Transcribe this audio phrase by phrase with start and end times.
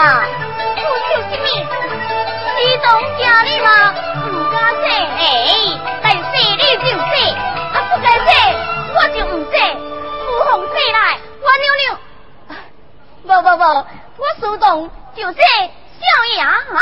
[0.00, 1.44] 不叫什么？
[2.56, 2.88] 徐东
[3.18, 3.68] 家，你嘛
[4.24, 4.84] 唔敢说。
[5.18, 5.22] 哎，
[6.02, 6.22] 但你
[6.78, 7.02] 就说，
[7.72, 8.28] 啊不说说
[8.94, 9.52] 我就唔说。
[10.26, 10.98] 我从厝内，
[11.42, 11.84] 我扭扭，
[13.24, 13.62] 无无无，
[14.16, 14.64] 我徐东
[15.14, 15.34] 就说
[16.00, 16.02] 小
[16.38, 16.80] 杨啊。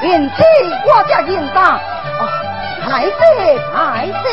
[0.00, 0.34] 人妻
[0.86, 2.28] 我叫人当，哦，
[2.88, 3.10] 来者
[3.74, 4.30] 来者。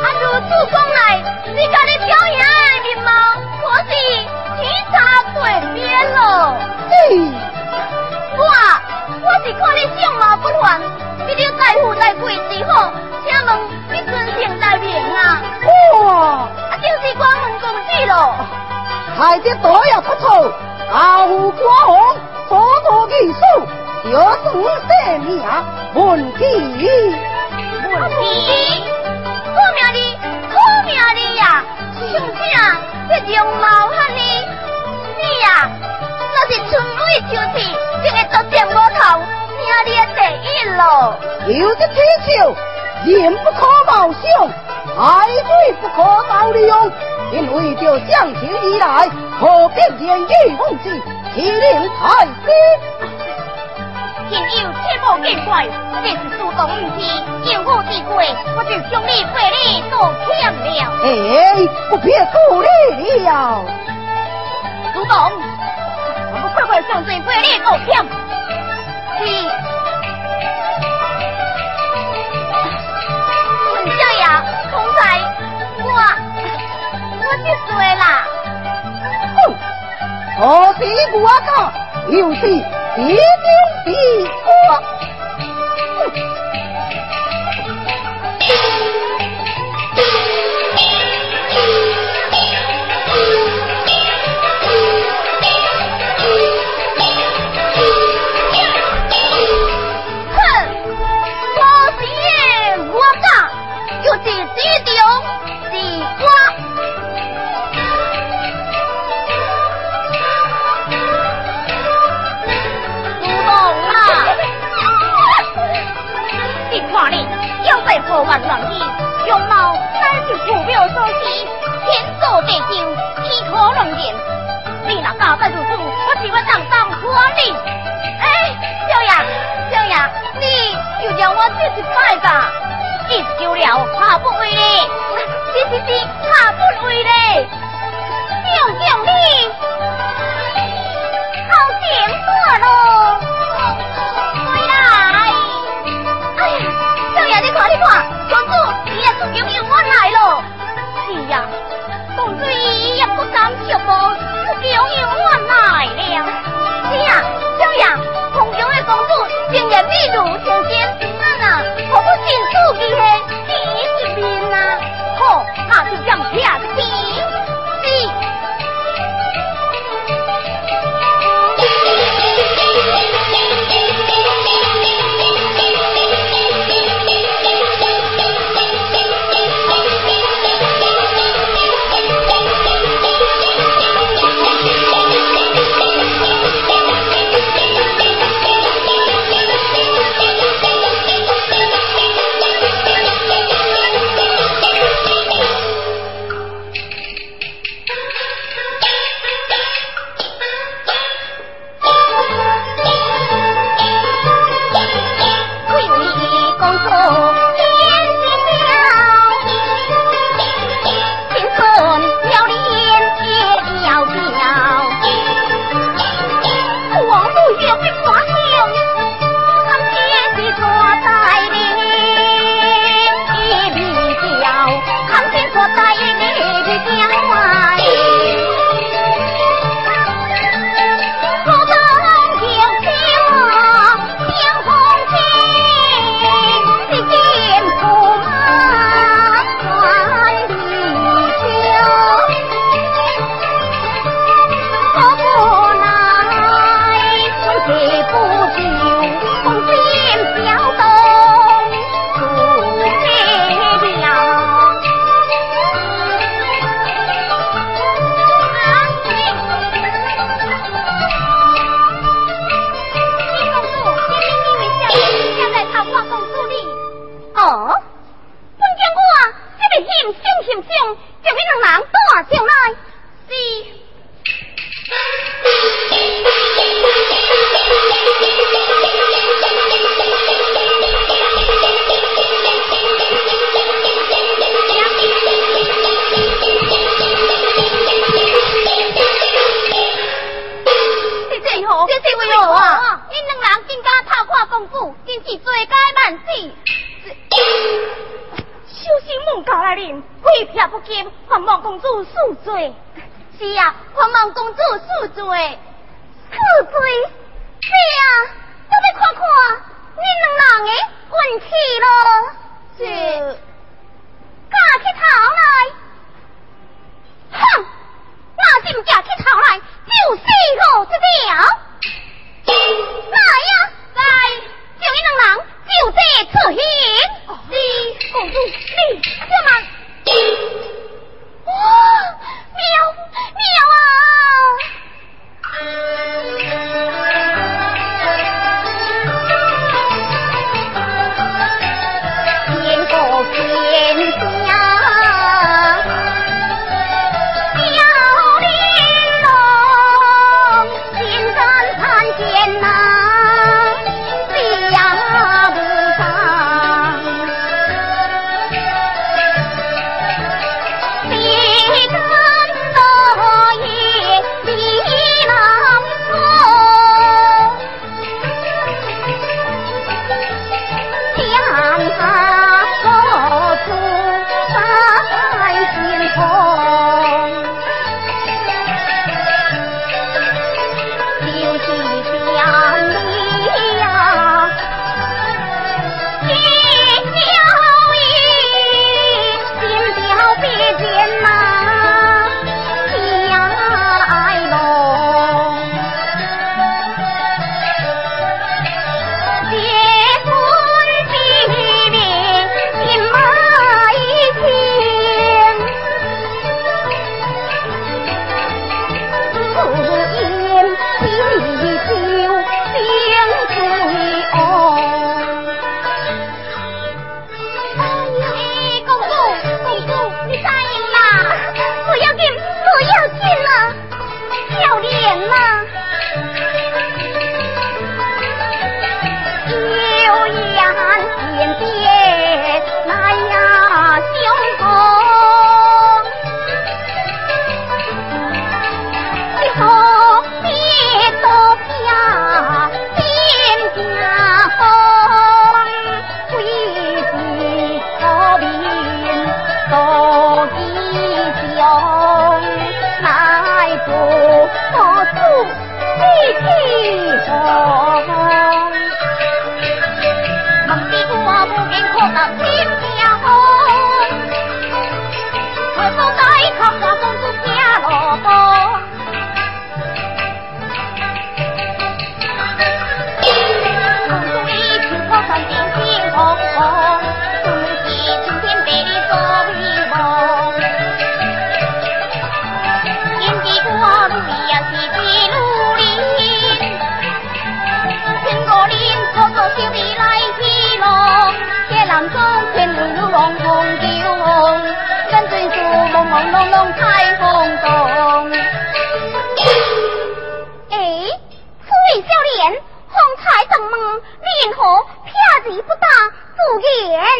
[0.00, 1.22] 阿如此讲来，
[1.54, 3.10] 你家的表演爱面貌，
[3.60, 3.90] 可是
[4.56, 4.94] 天差
[5.34, 5.38] 地
[5.74, 5.78] 别
[6.14, 6.56] 喽。
[6.88, 6.92] 嘿，
[8.38, 8.40] 我
[9.22, 10.80] 我是看你相貌不凡，
[11.26, 12.90] 你就在乎在贵之好，
[13.22, 13.48] 请问
[13.92, 15.42] 你尊姓大名啊？
[15.92, 16.48] 我啊，
[16.80, 18.34] 就是关门公子喽。
[19.18, 20.50] 孩子多也不错，
[20.90, 21.52] 傲骨
[21.84, 22.16] 红，
[22.48, 23.68] 多多艺术。
[24.04, 24.64] 要是我
[25.24, 25.64] 命啊
[25.94, 28.22] 问题问题
[29.44, 29.98] 可命的
[30.48, 30.52] 可
[30.86, 31.42] 命的呀
[31.98, 32.00] 请
[32.56, 32.58] 啊
[33.10, 34.20] 这种老汉呢
[35.18, 35.70] 你呀
[36.32, 36.52] 那是？
[36.70, 36.98] 春梅
[37.30, 37.54] 就是
[38.02, 38.98] 这个都点过头
[39.58, 40.80] 命列第一喽
[41.46, 42.28] 有的追求
[43.04, 44.22] 人不可貌相
[44.96, 45.98] 海水不可
[46.28, 46.90] 斗量
[47.32, 49.08] 因为就相亲以来
[49.38, 50.84] 何必言语共济
[51.34, 53.09] 欺凌太平
[54.30, 55.66] 朋友切莫见怪，
[56.02, 57.02] 这是主动，不是
[57.52, 58.10] 有我之过。
[58.56, 59.92] 我就向你赔礼道
[60.24, 60.56] 歉了。
[61.02, 61.06] 哎，
[61.90, 62.32] 我偏负
[62.96, 63.28] 你了。
[64.94, 65.12] 主动，
[66.32, 67.88] 我们快快上前赔礼道歉。
[69.18, 69.24] 是。
[74.96, 75.02] 才
[75.82, 75.88] 我，
[77.20, 77.26] 我
[77.66, 78.02] 得啦。
[79.34, 79.38] 哼，
[80.38, 80.40] 好，
[80.74, 80.80] 听
[81.20, 81.50] 我讲。
[82.08, 83.14] 有是一定
[83.84, 85.19] 的过。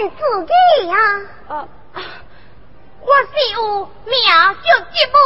[0.08, 0.52] 自己
[0.88, 0.96] 呀、
[1.48, 1.50] 啊
[1.94, 1.96] 啊？
[3.00, 3.58] 我是有
[4.04, 4.12] 名
[4.62, 5.16] 叫吉木。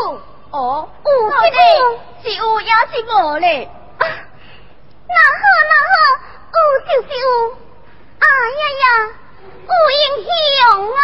[0.51, 1.09] 哦，有
[1.51, 1.57] 吉
[2.23, 3.69] 是有也是无嘞？
[3.99, 5.95] 那、好那好，
[6.55, 7.25] 有就是有。
[8.21, 8.27] 哎
[8.61, 8.87] 呀呀，
[9.69, 10.63] 有英雄
[10.95, 10.99] 啊！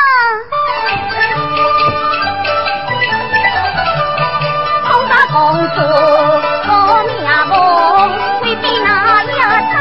[4.84, 5.34] 好大公
[5.74, 5.76] 主，
[6.66, 6.68] 好
[7.04, 7.08] 命
[7.48, 7.52] 梦，
[8.42, 8.88] 未必那
[9.24, 9.30] 野
[9.72, 9.74] 草。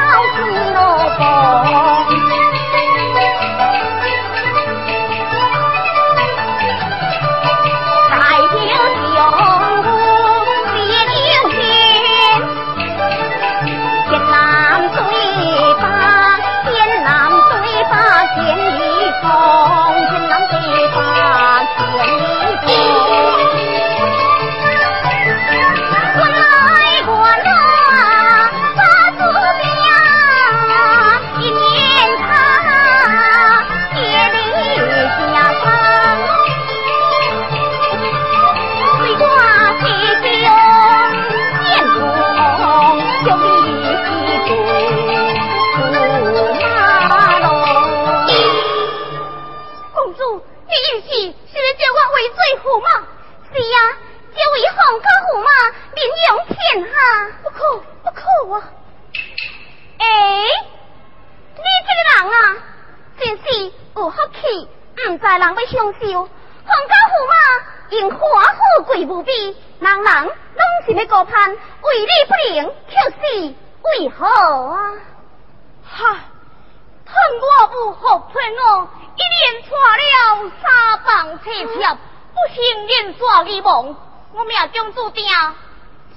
[82.90, 83.96] 念纸你忘，
[84.34, 85.24] 我命中注定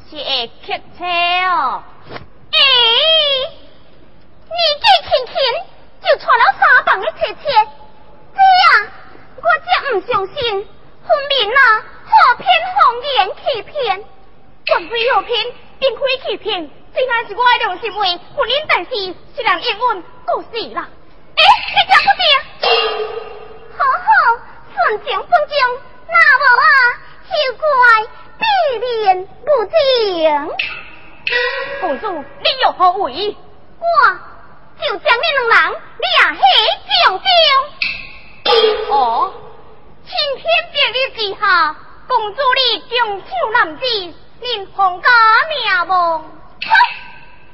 [0.08, 1.04] 是会乞车
[1.44, 1.82] 哦。
[2.08, 2.56] 哎、
[4.48, 5.34] 年纪轻轻
[6.00, 7.42] 就穿了三房的乞车，
[8.32, 8.88] 这样
[9.36, 10.34] 我真唔相信，
[11.06, 11.60] 分明啊，
[12.08, 12.74] 诈骗谎
[13.16, 14.04] 言欺骗，
[14.64, 15.46] 并非诈骗，
[15.78, 18.90] 并非欺骗，真乃是我的良心话，婚姻但是
[19.36, 20.88] 是人应允，故事啦。
[21.36, 22.72] 哎、欸，你听不听？
[23.76, 24.08] 好好，
[24.72, 25.91] 顺情顺情。
[26.12, 26.64] 那无啊，
[27.28, 27.64] 就怪
[28.38, 28.44] 必
[29.04, 29.72] 然不正。
[31.80, 33.36] 公主，你有何为？
[33.78, 33.84] 我
[34.78, 36.40] 就将你两人掠去
[36.88, 37.24] 上州。
[38.90, 39.32] 哦，
[40.04, 41.42] 青天白日之下，
[42.06, 43.82] 公主你重手难治，
[44.40, 45.08] 令皇家
[45.48, 45.54] 灭
[45.88, 45.90] 亡。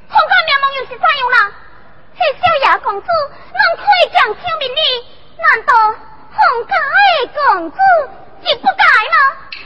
[0.09, 1.51] 皇家灭亡又是怎样啦？
[2.17, 4.81] 这小雅公主，能可以讲清明呢？
[5.37, 5.73] 难道
[6.33, 6.73] 皇家
[7.21, 7.77] 的公主？
[8.41, 9.15] 你不该吗？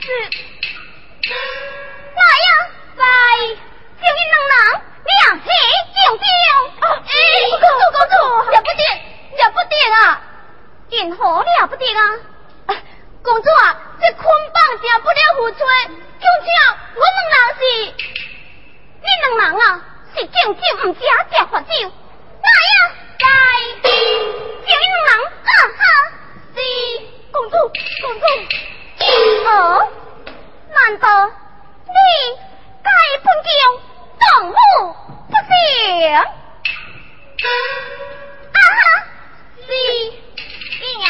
[0.00, 0.06] 是。
[2.14, 2.48] 来呀，
[2.96, 3.04] 来，
[4.00, 4.54] 救你能能，
[5.04, 5.46] 两起
[5.94, 6.22] 救救。
[6.80, 7.10] 啊，哎，
[7.50, 8.12] 不够，不够，
[8.44, 8.82] 不，不得，
[9.36, 10.22] 了不得啊！
[10.90, 12.08] 任何了不得啊！
[13.22, 16.48] 公主啊，这捆绑成不了付出，究竟
[16.94, 17.60] 我两是，
[19.00, 19.66] 你两人啊
[20.14, 21.66] 是敬酒唔吃吃罚酒，
[22.42, 22.76] 来呀，
[23.20, 23.26] 来，
[23.82, 25.82] 叫你两人，哈哈。
[27.32, 27.56] 公主，
[28.02, 28.24] 公主。
[29.48, 29.50] 哦，
[30.72, 31.92] 难道你
[32.82, 32.90] 该
[33.22, 33.46] 本宫
[34.20, 34.52] 动武
[35.28, 35.52] 不行？
[36.16, 36.22] 啊
[38.54, 38.80] 哈，
[39.60, 39.66] 是
[40.78, 41.04] 爹娘。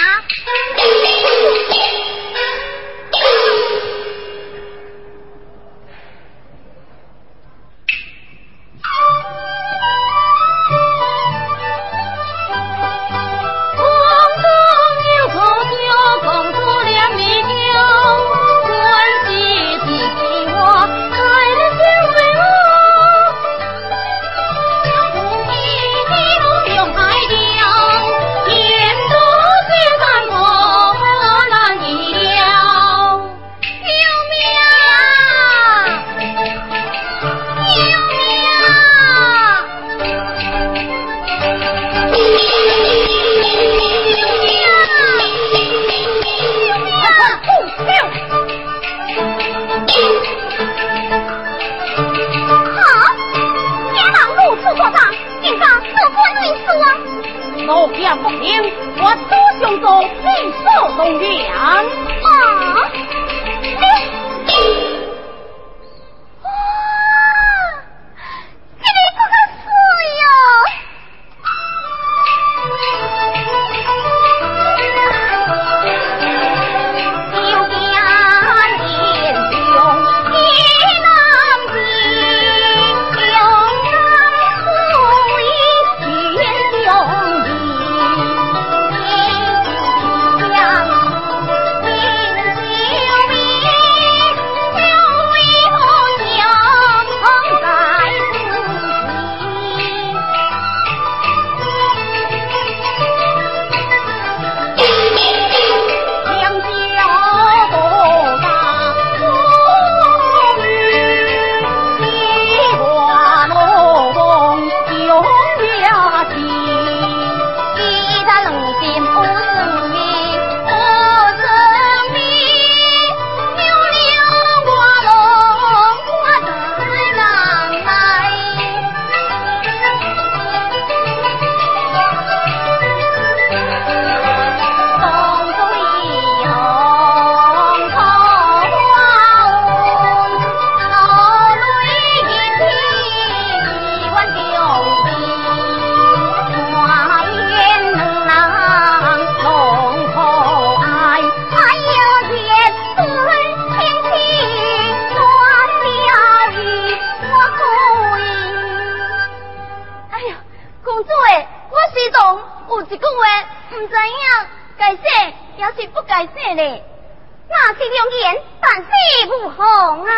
[167.72, 168.88] 是良眼，但是
[169.26, 170.12] 不红啊。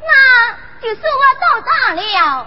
[0.00, 0.12] 那
[0.80, 2.46] 就是我到大了。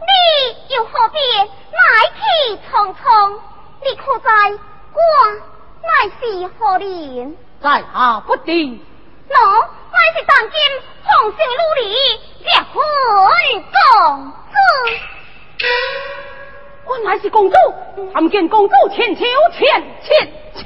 [0.00, 1.80] 你又何必来
[2.16, 2.20] 去
[2.70, 2.98] 匆匆？
[3.82, 4.26] 你可知
[4.92, 4.98] 我
[5.82, 5.88] 乃
[6.20, 6.20] 是
[6.58, 7.36] 何人？
[7.62, 8.80] 在下不定。
[9.28, 10.52] 我，乃是当今
[11.04, 11.82] 红星如里
[12.42, 12.74] 结婚
[13.72, 14.54] 公子。
[16.86, 17.54] 我乃是公主，
[18.12, 19.60] 参见公主千秋千
[20.02, 20.62] 千秋。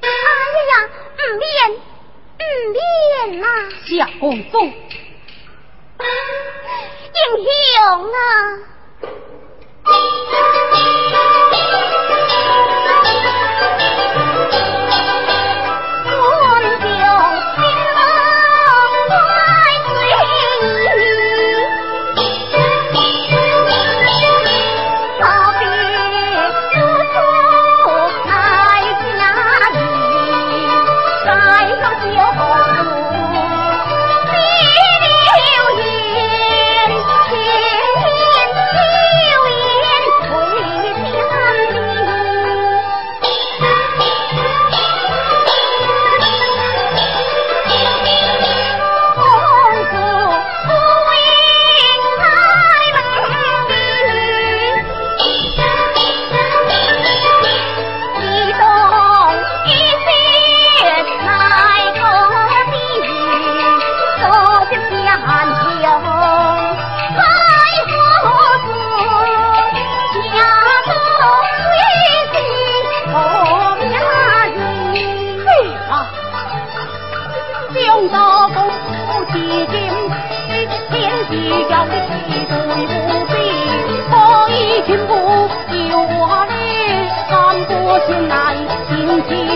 [0.00, 0.72] 哎呀呀，
[1.18, 1.42] 唔免
[2.38, 2.42] 唔
[2.72, 3.46] 免呐！
[3.86, 3.90] 小
[4.20, 4.54] 公主，
[7.14, 8.62] 英雄啊！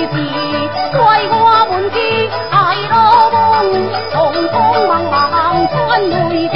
[0.08, 0.14] 怪
[1.28, 1.34] 我
[1.70, 1.98] 问天
[2.50, 2.54] 太
[2.86, 2.94] 鲁
[3.32, 4.54] 梦，红风
[4.86, 5.34] 茫茫
[5.68, 5.74] 春
[6.30, 6.54] 雷电。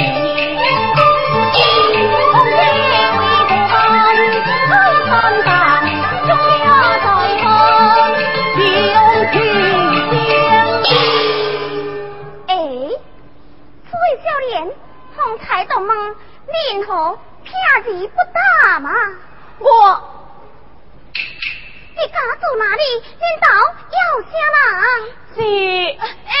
[12.47, 12.49] 哎，
[13.91, 14.53] 这少年，
[15.15, 15.89] 方才鲁问，
[16.47, 16.89] 你为何
[17.43, 17.51] 偏
[17.83, 18.15] 执不
[18.63, 18.89] 打嘛？
[22.57, 22.83] 哪里？
[23.19, 23.47] 难道
[23.91, 23.97] 要
[24.29, 24.79] 下人？
[25.35, 25.37] 是，
[25.99, 26.33] 哎、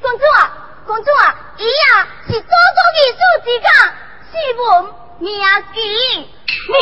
[0.00, 0.38] 公主啊，
[0.86, 1.22] 公主啊，
[1.58, 2.48] 伊啊是祖宗
[2.96, 3.68] 的祖之家，
[4.30, 4.58] 是阮
[5.18, 5.28] 名
[5.74, 5.78] 吉。
[6.18, 6.74] 你，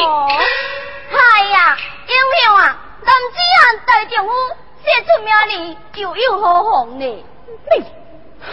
[1.11, 1.16] 哎
[1.51, 2.12] 呀，英
[2.44, 2.61] 雄啊，
[3.03, 4.31] 男子汉大丈夫，
[4.83, 7.05] 写出名字就有何妨呢？
[7.07, 7.85] 你，
[8.42, 8.53] 哼。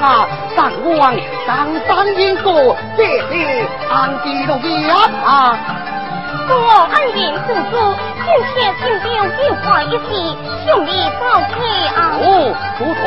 [0.00, 1.14] 上啊，上官
[1.46, 3.44] 上三英哥，这里
[3.90, 5.58] 安地落地啊！
[6.48, 7.76] 多恩人叔叔，
[8.24, 9.12] 今天请留
[9.46, 10.34] 有话一起，
[10.66, 11.52] 兄弟早起
[11.94, 12.16] 啊！
[12.18, 12.24] 哦，
[12.78, 13.04] 如同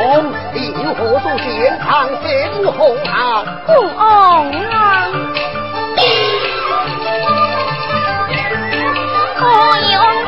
[0.54, 0.56] 令
[0.94, 1.84] 何祖先堂
[2.22, 2.24] 先
[2.72, 3.12] 红啊！
[3.66, 3.72] 红
[4.70, 4.72] 啊！
[9.40, 9.42] 哦
[9.90, 10.23] 哟！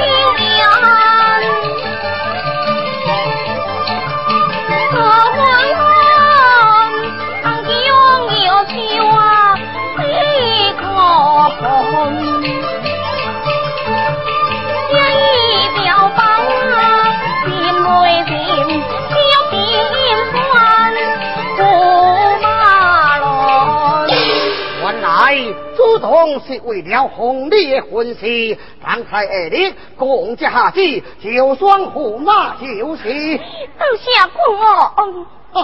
[26.27, 30.81] 主动是为了红丽的婚事，方才二弟共家下子，
[31.21, 33.39] 就算驸马就是。
[33.79, 35.15] 都下公哦，
[35.53, 35.63] 公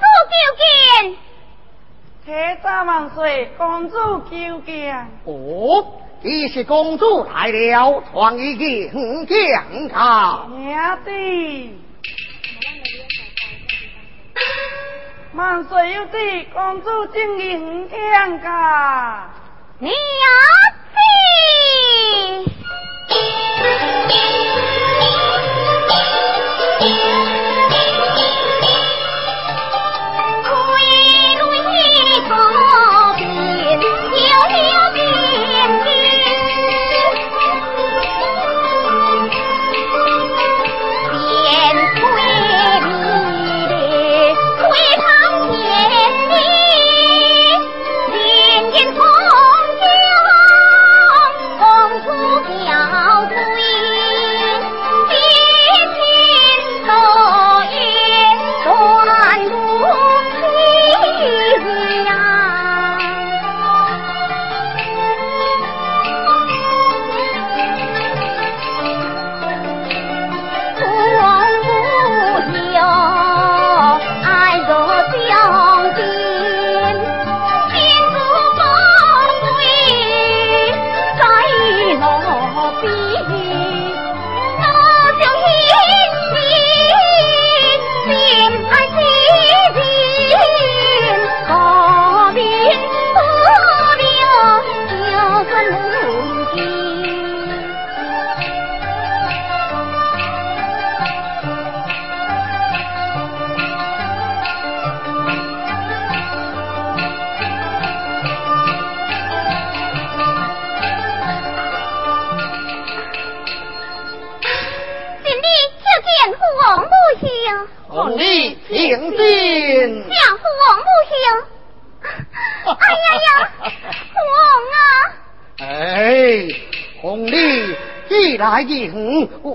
[0.00, 1.16] 主求见。
[2.24, 3.96] 铁闸万岁，公主
[4.28, 4.96] 求见。
[5.24, 5.86] 哦，
[6.22, 8.90] 你是公主来了，传一件
[9.26, 10.48] 讲卡。
[10.58, 11.83] 娘的。
[15.34, 19.28] 万岁有旨，公主正迎天噶。
[19.80, 19.92] 娘。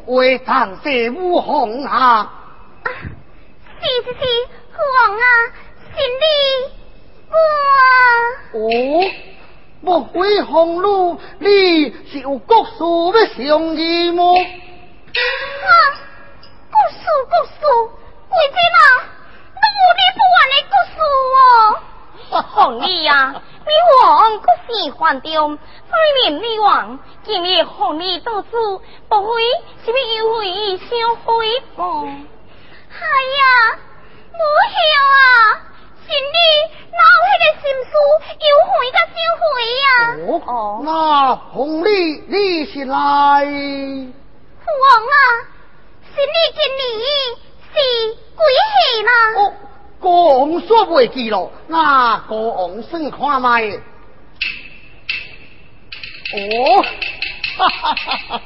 [0.07, 2.33] 为长谢武红啊！
[2.83, 4.19] 是是是，
[4.95, 5.23] 王啊，
[5.93, 6.23] 是你
[7.29, 7.33] 我。
[8.59, 8.59] 哦，
[9.81, 14.35] 莫非红路你是有国术的上意么？
[14.35, 14.41] 啊，
[16.69, 17.61] 国术国术，
[18.29, 18.77] 为什么？
[19.55, 19.63] 我
[19.95, 20.97] 你不完的国事
[21.37, 22.39] 哦？
[22.51, 23.71] 红你呀，你
[24.03, 28.47] 王可喜欢的，虽然你王今日红丽到此，
[29.07, 29.41] 不会
[29.85, 31.81] 是为有会相会不？
[31.83, 32.97] 哎
[33.37, 33.77] 呀，
[34.31, 34.73] 母后
[35.15, 35.19] 啊，
[36.05, 36.37] 是你
[36.91, 37.91] 哪迄个心思
[38.39, 39.43] 又会甲相会
[39.85, 39.87] 呀？
[40.47, 41.89] 哦，那红丽
[42.27, 42.95] 你是来？
[44.69, 45.15] 王啊，
[46.03, 47.77] 是你今年是几
[48.35, 48.39] 岁
[49.03, 49.09] 啦？
[49.99, 53.63] 国王说不记了，那国王先看卖。
[56.31, 56.81] 哦，
[57.57, 58.41] 哈哈哈哈！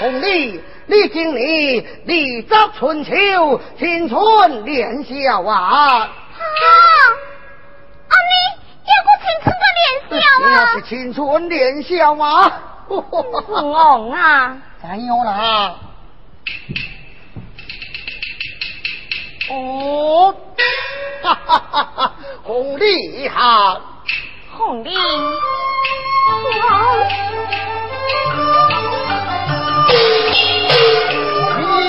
[0.00, 5.98] 红丽，你今年立足春秋，青春年少啊！
[5.98, 6.06] 啊，
[8.08, 10.72] 啊你要过青春的年少啊？
[10.72, 12.52] 是青春年少吗？
[12.86, 13.00] 国
[13.70, 14.56] 王啊！
[14.80, 15.74] 怎样啦？
[19.48, 20.34] 哦，
[21.22, 22.12] 哈哈哈哈！
[22.42, 23.80] 红丽好，
[24.58, 24.90] 红丽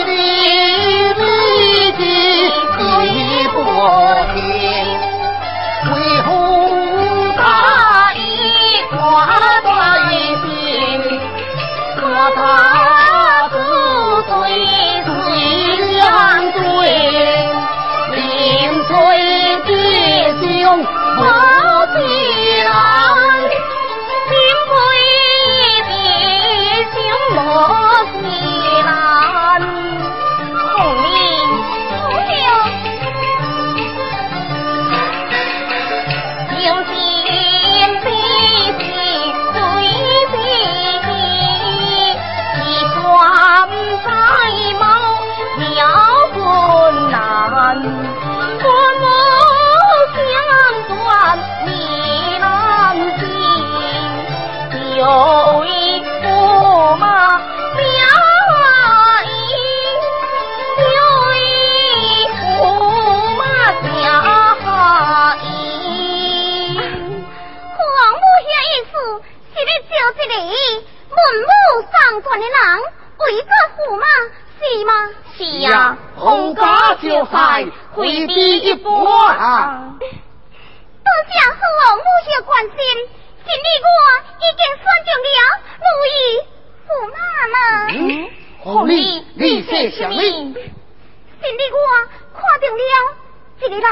[0.05, 0.13] 你
[1.13, 2.01] 的弟弟
[3.13, 3.15] 你
[3.49, 3.55] 不
[4.33, 4.37] 听，
[5.93, 6.27] 为何
[7.37, 7.41] 大
[8.13, 8.17] 义
[8.91, 8.95] 挂
[21.18, 21.56] 兄
[74.86, 74.93] 吗？
[75.38, 79.93] 是呀，洪家就在回避一波啊！
[79.99, 80.07] 多
[81.30, 82.76] 谢父王母亲关心，
[83.45, 83.89] 今日我
[84.38, 85.28] 已经选中了
[85.84, 86.18] 如意
[86.88, 87.18] 驸马
[88.59, 90.15] 红丽，你说什么？
[90.20, 91.78] 今日我
[92.34, 92.82] 看中了
[93.59, 93.88] 一个人。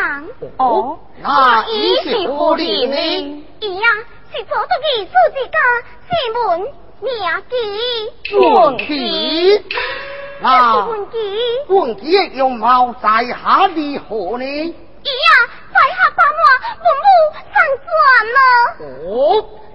[0.57, 1.23] 哦，那
[1.67, 1.73] 伊
[2.03, 3.45] 是何人呢？
[3.59, 3.87] 伊呀，
[4.33, 5.57] 是做得艺术之家，
[6.09, 6.43] 姓文，
[7.01, 7.09] 名
[7.49, 8.35] 吉。
[8.37, 9.63] 文吉。
[10.41, 11.17] 那文吉，
[11.69, 14.45] 文吉的容貌在下如何呢？
[14.45, 15.29] 伊呀，
[15.71, 16.41] 在下把我
[16.81, 17.13] 文武
[17.53, 17.87] 上传
[18.35, 18.39] 了。
[19.07, 19.15] 哦，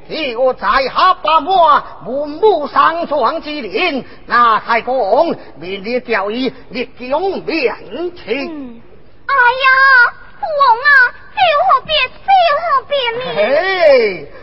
[0.09, 8.83] 这个在下把我文武上传之人，那太公明日教义立功面前。
[9.27, 9.33] 哎
[9.65, 9.69] 呀，
[10.41, 10.89] 父王啊，
[11.35, 11.93] 这又何别？
[12.25, 13.21] 这有何别呢？
[13.37, 13.39] 嘿，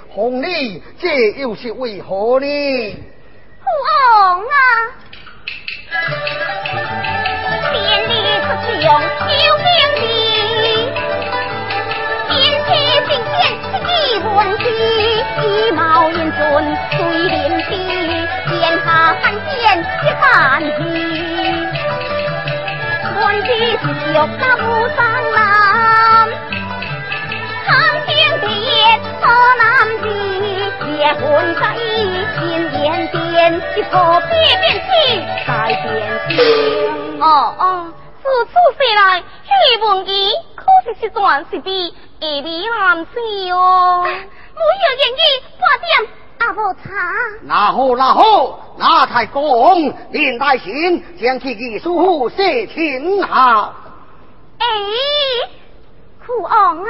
[0.09, 2.45] 红丽，这又是为何呢？
[3.59, 4.45] 父王啊！
[7.71, 7.73] 千
[8.07, 8.11] 里
[8.43, 8.45] 出
[8.79, 8.85] 穷有
[9.57, 9.99] 名的，
[12.27, 12.29] 天
[12.65, 12.69] 气
[13.07, 13.35] 晴天
[13.83, 13.89] 一
[14.19, 14.63] 问题，
[15.41, 15.81] 衣帽
[16.11, 16.37] 英俊
[16.91, 17.33] 最廉
[17.63, 17.67] 耻，
[18.47, 18.53] 天
[18.85, 18.87] 下
[19.19, 19.51] 罕见
[20.03, 20.23] 一番
[20.93, 21.36] 喜。
[23.27, 24.63] 问题是玉那不
[24.95, 24.97] 上
[25.33, 25.37] 男，
[27.65, 27.75] 长
[28.05, 28.09] 亭
[28.39, 28.65] 第一
[29.19, 29.25] 好
[29.57, 29.67] 男
[30.01, 30.07] 子，
[30.85, 31.25] 结婚
[31.55, 31.61] 在
[32.39, 32.39] 新
[32.71, 33.93] 年间，一个
[34.29, 34.87] 别变起
[35.45, 35.85] 改变
[36.29, 37.19] 心。
[37.19, 39.49] 哦哦，自此飞来许
[39.83, 43.11] 文吉，可是是段是比二比男子
[43.51, 44.05] 哦。
[44.05, 45.21] 没有言语，
[45.59, 45.89] 半点
[46.39, 46.79] 阿无茶。
[47.43, 48.21] 那好那好，
[48.77, 53.73] 那太公连带信将其艺术府写清好。
[54.59, 54.65] 哎，
[56.25, 56.89] 父王啊，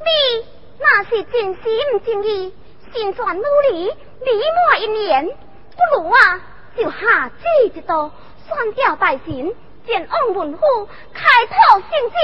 [0.00, 0.46] 你
[0.78, 1.62] 那是真心
[2.04, 2.54] 真意，
[2.92, 6.40] 心存努力，理满一年，不如啊，
[6.76, 7.44] 就下旨
[7.74, 8.10] 一道，
[8.46, 9.54] 宣教大臣，
[9.86, 12.16] 前往文虎，开拓新址，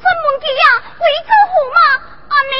[0.00, 0.66] 专门去啊，
[1.00, 1.78] 为做驸马，
[2.28, 2.54] 安尼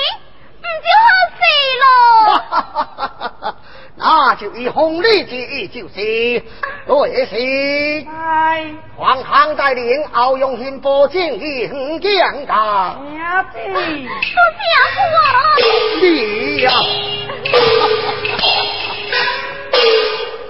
[0.61, 1.09] 唔就好
[1.39, 1.41] 事
[1.81, 3.57] 咯？
[3.99, 8.07] 那就以红利之意就是，也是。
[8.09, 8.65] 哎，
[8.97, 12.97] 皇上带领敖永兴保证银将噶。
[13.11, 14.63] 娘子，多谢
[14.95, 15.27] 父王。
[16.01, 16.71] 你呀。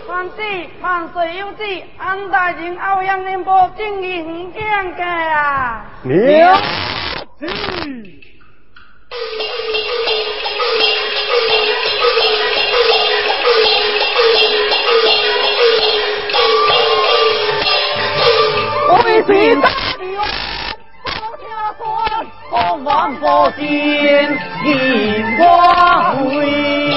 [0.06, 0.42] 皇子
[0.82, 5.86] 万岁有旨，安大人敖永兴保证银将噶啊。
[6.02, 6.60] 娘
[7.38, 7.46] 子。
[19.22, 20.20] 最大的哟，
[21.04, 21.84] 包家官，
[22.84, 26.94] 王宝殿，银光辉。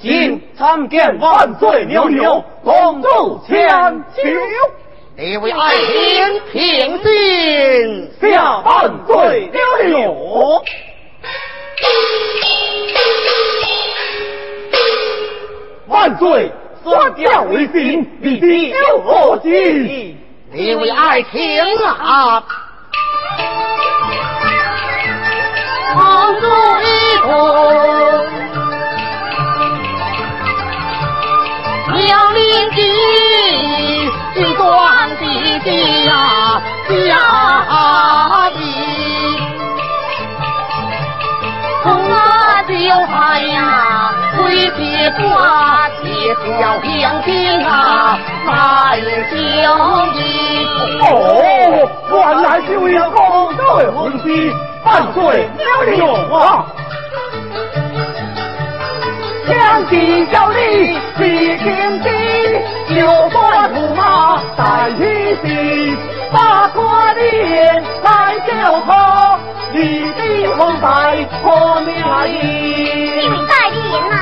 [0.00, 3.68] 今参见万岁牛牛，恭祝千
[4.14, 4.22] 秋。
[5.16, 10.62] 你为爱卿平定下万岁牛牛。
[15.88, 16.52] 万岁，
[16.84, 16.92] 宣
[17.24, 20.16] 教为信，你的有何计？
[20.52, 21.40] 你为爱情
[21.86, 22.42] 啊，
[25.94, 26.02] 公
[26.40, 26.46] 主
[26.82, 26.86] 一
[27.22, 27.26] 同，
[32.06, 32.76] 要领地，
[34.36, 34.66] 一段
[35.18, 35.22] 弟
[35.64, 35.68] 弟
[36.06, 36.62] 呀，
[41.88, 42.72] 家的，从那就
[43.06, 44.12] 海呀，
[44.44, 45.88] 为别挂。
[46.60, 49.34] 小将军啊，来相
[50.14, 50.18] 迎。
[51.00, 51.06] 哦，
[52.10, 54.24] 原来是为了公主的婚事，
[54.84, 55.98] 万岁娘娘
[56.30, 56.66] 啊！
[59.48, 60.56] 将军小礼
[61.16, 61.18] 是
[61.58, 62.06] 天地，
[62.94, 62.96] 九
[63.30, 63.38] 官
[63.74, 65.00] 驸马在一
[65.42, 65.46] 起，
[66.32, 69.38] 八卦脸来叫他，
[69.72, 70.20] 你的
[70.56, 71.88] 后代可名
[72.28, 72.34] 义？
[73.20, 73.78] 你代言
[74.10, 74.14] 呐？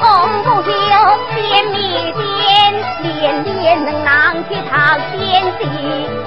[0.00, 0.04] 功
[0.42, 0.70] 不休，
[1.30, 1.38] 千
[1.74, 1.78] 里
[2.12, 2.18] 间，
[3.02, 4.08] 连连能囊
[4.48, 4.72] 去讨
[5.12, 5.18] 天
[5.58, 5.62] 地。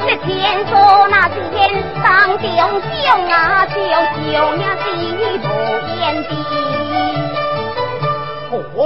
[0.05, 0.31] 这天
[0.67, 0.71] 说
[1.09, 2.07] 那天，当
[2.41, 2.57] 英
[2.91, 3.33] 雄啊，
[3.65, 4.87] 就救呀，地
[5.39, 5.45] 不
[5.95, 6.29] 言的。
[8.75, 8.81] 哦，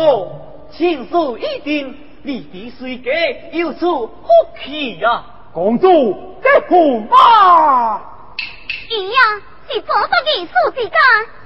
[0.72, 1.94] 情事已定，
[2.28, 3.10] 你的水家
[3.54, 4.28] 有处福
[4.62, 5.24] 气呀？
[5.54, 8.02] 公主在驸马。
[8.90, 9.20] 伊呀，
[9.70, 10.98] 是做得艺术之家，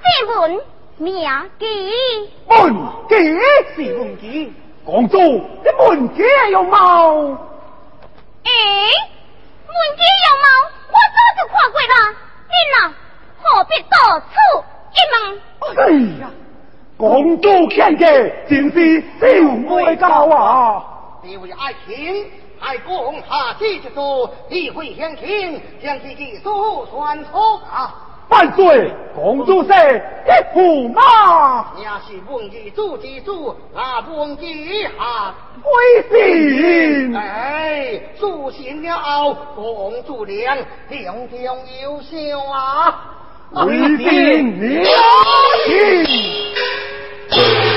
[0.02, 0.60] 这文。
[0.98, 1.14] 名
[1.60, 1.66] 记，
[2.48, 2.76] 文
[3.08, 3.16] 记
[3.76, 4.52] 是文记，
[4.84, 5.20] 公主
[5.64, 6.80] 这文记有毛？
[8.44, 8.50] 哎，
[9.68, 10.46] 文记有毛，
[10.88, 11.94] 我早就看过啦。
[12.50, 12.94] 你呐，
[13.40, 14.26] 何必到处
[15.78, 16.24] 哎呀，
[17.02, 19.26] 公主见嘅真是小
[19.74, 20.84] 未高啊！
[21.24, 22.28] 这位爱卿，
[22.60, 27.40] 爱公下旨之书，理会相亲，将其技术传出
[27.74, 27.92] 啊！
[28.30, 35.34] 万岁，公主说一驸马，也是文义主之主，那文义下
[35.64, 35.74] 归
[36.12, 37.16] 姓。
[37.16, 40.56] 哎，主信了，公主娘，
[40.90, 43.18] 良良优秀啊！
[43.54, 44.86] 为信你
[47.34, 47.71] Yeah.